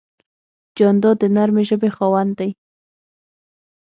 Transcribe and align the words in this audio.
جانداد 0.77 1.15
د 1.19 1.23
نرمې 1.35 1.63
ژبې 1.69 1.89
خاوند 1.95 2.31
دی. 2.39 2.51